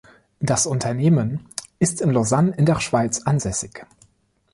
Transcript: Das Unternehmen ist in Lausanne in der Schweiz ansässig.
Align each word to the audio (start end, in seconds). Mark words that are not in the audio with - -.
Das 0.39 0.65
Unternehmen 0.65 1.45
ist 1.77 2.01
in 2.01 2.09
Lausanne 2.09 2.55
in 2.57 2.65
der 2.65 2.79
Schweiz 2.79 3.21
ansässig. 3.25 3.85